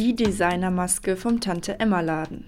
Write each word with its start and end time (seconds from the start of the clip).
Die 0.00 0.16
Designermaske 0.16 1.14
vom 1.14 1.42
Tante 1.42 1.78
Emma 1.78 2.00
Laden. 2.00 2.46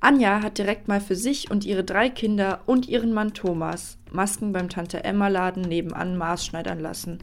Anja 0.00 0.42
hat 0.42 0.56
direkt 0.56 0.88
mal 0.88 1.02
für 1.02 1.16
sich 1.16 1.50
und 1.50 1.66
ihre 1.66 1.84
drei 1.84 2.08
Kinder 2.08 2.62
und 2.64 2.88
ihren 2.88 3.12
Mann 3.12 3.34
Thomas 3.34 3.98
Masken 4.10 4.54
beim 4.54 4.70
Tante 4.70 5.04
Emma 5.04 5.28
Laden 5.28 5.64
nebenan 5.64 6.16
maßschneidern 6.16 6.80
lassen, 6.80 7.18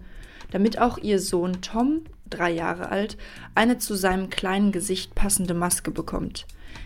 damit 0.51 0.79
auch 0.79 0.99
ihr 0.99 1.17
Sohn 1.17 1.63
Tom, 1.63 2.01
drei 2.29 2.51
Jahre 2.51 2.89
alt, 2.89 3.17
eine 3.55 3.79
zu 3.79 3.95
seinem 3.95 4.29
kleinen 4.29 4.71
Gesicht 4.71 5.15
passende 5.15 5.55
Maske 5.55 5.89
bekommt. 5.89 6.45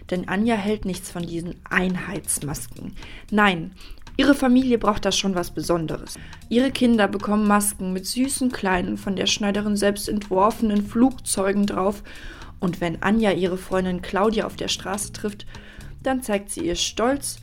Denn 0.10 0.30
Anja 0.30 0.56
hält 0.56 0.86
nichts 0.86 1.12
von 1.12 1.24
diesen 1.28 1.56
Einheitsmasken. 1.70 2.94
Nein, 3.30 3.72
Ihre 4.18 4.34
Familie 4.34 4.78
braucht 4.78 5.04
da 5.04 5.12
schon 5.12 5.36
was 5.36 5.52
Besonderes. 5.52 6.16
Ihre 6.48 6.72
Kinder 6.72 7.10
bekommen 7.10 7.48
Masken 7.48 7.92
mit 7.92 8.06
süßen 8.06 8.50
kleinen, 8.50 8.98
von 8.98 9.18
der 9.18 9.26
Schneiderin 9.26 9.76
selbst 9.76 10.08
entworfenen 10.08 10.86
Flugzeugen 10.86 11.66
drauf. 11.66 12.02
Und 12.60 12.82
wenn 12.82 13.02
Anja 13.02 13.32
ihre 13.32 13.58
Freundin 13.58 14.02
Claudia 14.02 14.46
auf 14.46 14.56
der 14.56 14.68
Straße 14.68 15.14
trifft, 15.14 15.46
dann 16.02 16.24
zeigt 16.24 16.52
sie 16.52 16.66
ihr 16.66 16.76
stolz 16.76 17.38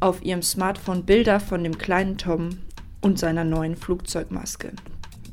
auf 0.00 0.22
ihrem 0.22 0.42
Smartphone 0.42 1.04
Bilder 1.04 1.40
von 1.40 1.62
dem 1.62 1.78
kleinen 1.78 2.18
Tom 2.18 2.58
und 3.00 3.18
seiner 3.18 3.44
neuen 3.44 3.76
Flugzeugmaske. 3.76 4.72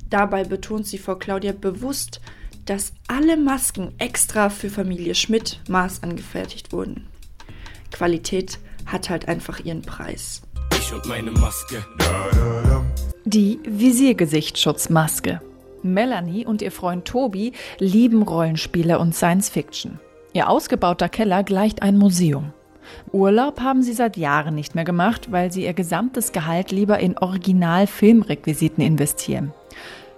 Dabei 0.09 0.43
betont 0.43 0.87
sie 0.87 0.97
vor 0.97 1.19
Claudia 1.19 1.53
bewusst, 1.53 2.21
dass 2.65 2.93
alle 3.07 3.35
Masken 3.35 3.93
extra 3.97 4.49
für 4.49 4.69
Familie 4.69 5.15
Schmidt 5.15 5.59
Maß 5.67 6.03
angefertigt 6.03 6.71
wurden. 6.71 7.07
Qualität 7.91 8.59
hat 8.85 9.09
halt 9.09 9.27
einfach 9.27 9.59
ihren 9.59 9.81
Preis 9.81 10.43
ich 10.83 10.93
und 10.93 11.05
meine 11.05 11.31
Maske. 11.31 11.85
Die 13.25 13.59
Visiergesichtsschutzmaske. 13.65 15.41
Melanie 15.83 16.45
und 16.45 16.61
ihr 16.61 16.71
Freund 16.71 17.05
Tobi 17.05 17.53
lieben 17.79 18.21
Rollenspiele 18.23 18.99
und 18.99 19.15
Science 19.15 19.49
Fiction. 19.49 19.99
Ihr 20.33 20.49
ausgebauter 20.49 21.09
Keller 21.09 21.43
gleicht 21.43 21.81
ein 21.81 21.97
Museum. 21.97 22.53
Urlaub 23.11 23.61
haben 23.61 23.81
sie 23.81 23.93
seit 23.93 24.17
Jahren 24.17 24.55
nicht 24.55 24.75
mehr 24.75 24.83
gemacht, 24.83 25.31
weil 25.31 25.51
sie 25.51 25.63
ihr 25.63 25.73
gesamtes 25.73 26.31
Gehalt 26.31 26.71
lieber 26.71 26.99
in 26.99 27.17
Original-Filmrequisiten 27.17 28.83
investieren. 28.83 29.53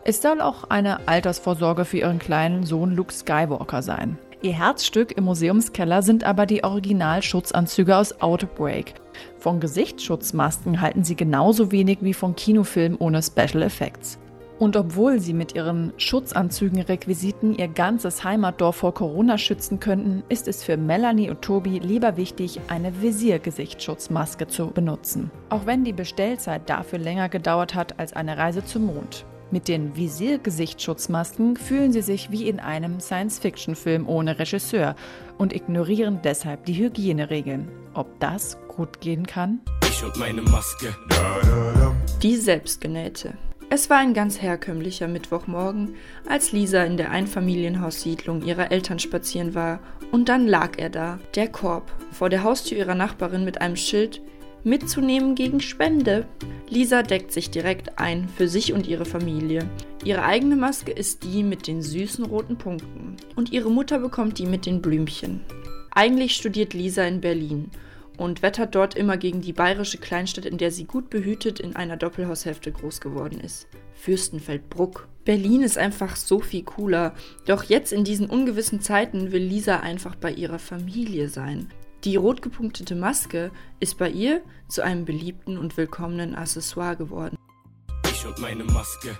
Es 0.03 0.21
soll 0.21 0.39
auch 0.41 0.65
eine 0.69 1.07
Altersvorsorge 1.07 1.83
für 1.83 1.97
ihren 1.97 2.19
kleinen 2.19 2.63
Sohn 2.63 2.95
Luke 2.95 3.13
Skywalker 3.13 3.81
sein. 3.81 4.17
Ihr 4.41 4.53
Herzstück 4.53 5.17
im 5.17 5.23
Museumskeller 5.23 6.03
sind 6.03 6.23
aber 6.23 6.45
die 6.45 6.63
Originalschutzanzüge 6.63 7.97
aus 7.97 8.21
Outbreak. 8.21 8.93
Von 9.39 9.59
Gesichtsschutzmasken 9.59 10.81
halten 10.81 11.03
sie 11.03 11.15
genauso 11.15 11.71
wenig 11.71 11.99
wie 12.01 12.13
von 12.13 12.35
Kinofilmen 12.35 12.97
ohne 12.99 13.23
Special 13.23 13.63
Effects. 13.63 14.19
Und 14.57 14.77
obwohl 14.77 15.19
sie 15.19 15.33
mit 15.33 15.53
ihren 15.53 15.91
Schutzanzügen-Requisiten 15.97 17.55
ihr 17.55 17.67
ganzes 17.67 18.23
Heimatdorf 18.23 18.77
vor 18.77 18.93
Corona 18.93 19.37
schützen 19.37 19.79
könnten, 19.79 20.23
ist 20.29 20.47
es 20.47 20.63
für 20.63 20.77
Melanie 20.77 21.29
und 21.29 21.41
Tobi 21.41 21.79
lieber 21.79 22.15
wichtig, 22.15 22.61
eine 22.69 23.01
Visier-Gesichtsschutzmaske 23.01 24.47
zu 24.47 24.67
benutzen. 24.67 25.29
Auch 25.49 25.65
wenn 25.65 25.83
die 25.83 25.93
Bestellzeit 25.93 26.69
dafür 26.69 26.99
länger 26.99 27.27
gedauert 27.27 27.75
hat 27.75 27.99
als 27.99 28.13
eine 28.13 28.37
Reise 28.37 28.63
zum 28.63 28.85
Mond. 28.85 29.25
Mit 29.51 29.67
den 29.67 29.95
Visier-Gesichtsschutzmasken 29.95 31.57
fühlen 31.57 31.91
sie 31.91 32.01
sich 32.01 32.31
wie 32.31 32.47
in 32.47 32.59
einem 32.59 32.99
Science-Fiction-Film 32.99 34.07
ohne 34.07 34.39
Regisseur 34.39 34.95
und 35.37 35.53
ignorieren 35.53 36.19
deshalb 36.23 36.65
die 36.65 36.73
Hygieneregeln. 36.73 37.67
Ob 37.93 38.19
das 38.19 38.57
gut 38.67 39.01
gehen 39.01 39.27
kann? 39.27 39.59
Ich 39.87 40.03
und 40.03 40.17
meine 40.17 40.41
Maske. 40.41 40.95
Die 42.23 42.35
selbstgenähte. 42.37 43.33
Es 43.75 43.89
war 43.89 43.97
ein 43.97 44.13
ganz 44.13 44.41
herkömmlicher 44.41 45.09
Mittwochmorgen, 45.09 45.95
als 46.25 46.53
Lisa 46.53 46.85
in 46.85 46.95
der 46.95 47.11
Einfamilienhaussiedlung 47.11 48.41
ihrer 48.41 48.71
Eltern 48.71 48.99
spazieren 48.99 49.53
war, 49.53 49.81
und 50.13 50.29
dann 50.29 50.47
lag 50.47 50.77
er 50.77 50.89
da, 50.89 51.19
der 51.35 51.49
Korb, 51.49 51.91
vor 52.13 52.29
der 52.29 52.43
Haustür 52.43 52.77
ihrer 52.77 52.95
Nachbarin 52.95 53.43
mit 53.43 53.59
einem 53.59 53.75
Schild 53.75 54.21
mitzunehmen 54.63 55.35
gegen 55.35 55.59
Spende. 55.59 56.25
Lisa 56.69 57.03
deckt 57.03 57.33
sich 57.33 57.51
direkt 57.51 57.99
ein 57.99 58.29
für 58.29 58.47
sich 58.47 58.71
und 58.71 58.87
ihre 58.87 59.03
Familie. 59.03 59.69
Ihre 60.05 60.23
eigene 60.23 60.55
Maske 60.55 60.93
ist 60.93 61.23
die 61.23 61.43
mit 61.43 61.67
den 61.67 61.81
süßen 61.81 62.23
roten 62.23 62.55
Punkten 62.55 63.17
und 63.35 63.51
ihre 63.51 63.69
Mutter 63.69 63.99
bekommt 63.99 64.39
die 64.39 64.45
mit 64.45 64.65
den 64.65 64.81
Blümchen. 64.81 65.41
Eigentlich 65.91 66.33
studiert 66.33 66.73
Lisa 66.73 67.03
in 67.03 67.19
Berlin 67.19 67.71
und 68.17 68.41
wettert 68.41 68.75
dort 68.75 68.95
immer 68.95 69.17
gegen 69.17 69.41
die 69.41 69.53
bayerische 69.53 69.97
Kleinstadt, 69.97 70.45
in 70.45 70.57
der 70.57 70.71
sie 70.71 70.85
gut 70.85 71.09
behütet 71.09 71.59
in 71.59 71.75
einer 71.75 71.97
Doppelhaushälfte 71.97 72.71
groß 72.71 73.01
geworden 73.01 73.39
ist. 73.39 73.67
Fürstenfeldbruck. 73.93 75.07
Berlin 75.23 75.63
ist 75.63 75.77
einfach 75.77 76.15
so 76.15 76.39
viel 76.39 76.63
cooler. 76.63 77.13
Doch 77.45 77.63
jetzt 77.63 77.91
in 77.91 78.03
diesen 78.03 78.29
ungewissen 78.29 78.81
Zeiten 78.81 79.31
will 79.31 79.43
Lisa 79.43 79.79
einfach 79.79 80.15
bei 80.15 80.31
ihrer 80.31 80.59
Familie 80.59 81.29
sein. 81.29 81.71
Die 82.03 82.17
rot 82.17 82.41
gepunktete 82.41 82.95
Maske 82.95 83.51
ist 83.79 83.97
bei 83.97 84.09
ihr 84.09 84.41
zu 84.67 84.83
einem 84.83 85.05
beliebten 85.05 85.57
und 85.57 85.75
willkommenen 85.75 86.35
Accessoire 86.35 86.95
geworden. 86.95 87.35
Ich 88.07 88.25
und 88.25 88.39
meine 88.39 88.63
Maske. 88.63 89.17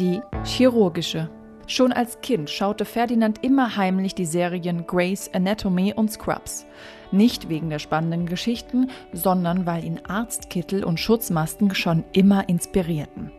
Die 0.00 0.20
chirurgische. 0.44 1.30
Schon 1.70 1.92
als 1.92 2.22
Kind 2.22 2.48
schaute 2.48 2.86
Ferdinand 2.86 3.44
immer 3.44 3.76
heimlich 3.76 4.14
die 4.14 4.24
Serien 4.24 4.86
Grey's 4.86 5.30
Anatomy 5.34 5.92
und 5.92 6.10
Scrubs. 6.10 6.64
Nicht 7.12 7.50
wegen 7.50 7.68
der 7.68 7.78
spannenden 7.78 8.24
Geschichten, 8.24 8.90
sondern 9.12 9.66
weil 9.66 9.84
ihn 9.84 10.00
Arztkittel 10.08 10.82
und 10.82 10.98
Schutzmasken 10.98 11.74
schon 11.74 12.04
immer 12.12 12.48
inspirierten. 12.48 13.30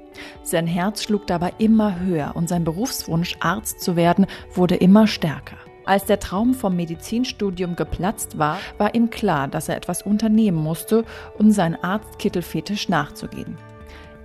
Sein 0.44 0.68
Herz 0.68 1.02
schlug 1.02 1.26
dabei 1.26 1.54
immer 1.58 2.00
höher 2.00 2.36
und 2.36 2.48
sein 2.48 2.64
Berufswunsch, 2.64 3.36
Arzt 3.40 3.82
zu 3.82 3.96
werden, 3.96 4.28
wurde 4.54 4.76
immer 4.76 5.08
stärker. 5.08 5.58
Als 5.86 6.06
der 6.06 6.20
Traum 6.20 6.54
vom 6.54 6.76
Medizinstudium 6.76 7.76
geplatzt 7.76 8.38
war, 8.38 8.60
war 8.78 8.94
ihm 8.94 9.10
klar, 9.10 9.48
dass 9.48 9.70
er 9.70 9.78
etwas 9.78 10.04
unternehmen 10.04 10.58
musste, 10.60 11.04
um 11.40 11.50
seinen 11.50 11.84
Arztkittelfetisch 11.84 12.90
nachzugehen. 12.90 13.58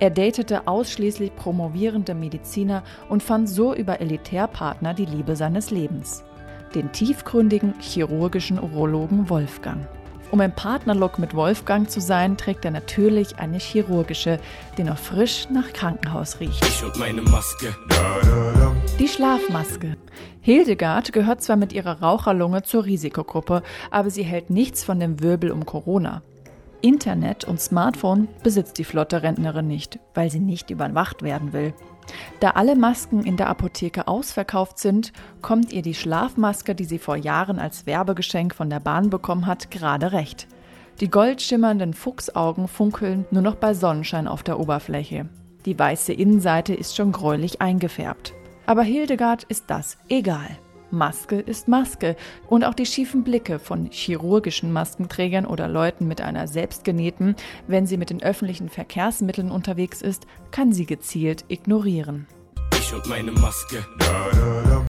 Er 0.01 0.11
datete 0.11 0.67
ausschließlich 0.67 1.37
promovierende 1.37 2.15
Mediziner 2.15 2.83
und 3.09 3.23
fand 3.23 3.49
so 3.49 3.75
über 3.75 4.01
Elitärpartner 4.01 4.93
die 4.93 5.07
Liebe 5.07 5.37
seines 5.37 5.71
Lebens. 5.71 6.25
Den 6.75 6.91
tiefgründigen 6.91 7.75
chirurgischen 7.79 8.59
Urologen 8.59 9.31
Wolfgang. 9.31 9.87
Um 10.33 10.41
im 10.41 10.51
Partnerlook 10.51 11.21
mit 11.21 11.37
Wolfgang 11.37 11.89
zu 11.89 12.01
sein, 12.01 12.37
trägt 12.37 12.65
er 12.65 12.73
natürlich 12.73 13.39
eine 13.39 13.59
chirurgische, 13.59 14.41
die 14.77 14.83
noch 14.83 14.99
frisch 14.99 15.47
nach 15.49 15.73
Krankenhaus 15.73 16.41
riecht. 16.41 16.67
Ich 16.67 16.83
und 16.83 16.99
meine 16.99 17.23
Maske. 17.23 17.73
Die 18.99 19.07
Schlafmaske. 19.07 19.97
Hildegard 20.41 21.13
gehört 21.13 21.43
zwar 21.43 21.55
mit 21.55 21.73
ihrer 21.73 22.03
Raucherlunge 22.03 22.65
zur 22.65 22.85
Risikogruppe, 22.85 23.63
aber 23.93 24.11
sie 24.11 24.25
hält 24.25 24.51
nichts 24.51 24.83
von 24.83 24.99
dem 24.99 25.23
Wirbel 25.23 25.53
um 25.53 25.65
Corona. 25.65 26.23
Internet 26.85 27.45
und 27.45 27.63
Smartphone 27.63 28.29
besitzt 28.43 28.77
die 28.77 28.85
flotte 28.85 29.23
Rentnerin 29.23 29.67
nicht, 29.67 29.99
weil 30.13 30.31
sie 30.31 30.39
nicht 30.39 30.69
überwacht 30.69 31.23
werden 31.23 31.55
will. 31.55 31.73
Da 32.41 32.51
alle 32.51 32.77
Masken 32.77 33.25
in 33.25 33.39
der 33.39 33.49
Apotheke 33.49 34.07
ausverkauft 34.07 34.79
sind, 34.79 35.15
kommt 35.41 35.73
ihr 35.73 35.81
die 35.81 35.95
Schlafmaske, 35.95 36.75
die 36.75 36.85
sie 36.85 36.99
vor 36.99 37.17
Jahren 37.17 37.59
als 37.59 37.87
Werbegeschenk 37.87 38.55
von 38.55 38.69
der 38.69 38.81
Bahn 38.81 39.09
bekommen 39.09 39.47
hat, 39.47 39.71
gerade 39.71 40.13
recht. 40.13 40.47
Die 41.01 41.09
goldschimmernden 41.09 41.95
Fuchsaugen 41.95 42.69
funkeln 42.69 43.25
nur 43.31 43.41
noch 43.41 43.55
bei 43.55 43.73
Sonnenschein 43.73 44.29
auf 44.29 44.43
der 44.43 44.61
Oberfläche. 44.61 45.27
Die 45.65 45.79
weiße 45.79 46.13
Innenseite 46.13 46.75
ist 46.75 46.95
schon 46.95 47.13
gräulich 47.13 47.63
eingefärbt. 47.63 48.35
Aber 48.67 48.83
Hildegard 48.83 49.45
ist 49.45 49.65
das 49.69 49.97
egal. 50.11 50.59
Maske 50.95 51.41
ist 51.41 51.69
Maske 51.69 52.17
und 52.49 52.65
auch 52.65 52.75
die 52.75 52.87
schiefen 52.87 53.25
Blicke 53.25 53.59
von 53.59 53.91
chirurgischen 53.91 54.73
Maskenträgern 54.73 55.47
oder 55.47 55.69
Leuten 55.69 56.09
mit 56.09 56.21
einer 56.21 56.49
selbstgenähten, 56.49 57.37
wenn 57.67 57.87
sie 57.87 57.97
mit 57.97 58.11
den 58.11 58.23
öffentlichen 58.23 58.69
Verkehrsmitteln 58.69 59.51
unterwegs 59.51 60.01
ist, 60.01 60.27
kann 60.51 60.73
sie 60.73 60.87
gezielt 60.87 61.45
ignorieren. 61.49 62.27
Ich 62.79 62.93
und 62.93 63.07
meine 63.09 63.33
Maske. 63.33 63.85
Da, 63.99 64.31
da. 64.33 64.64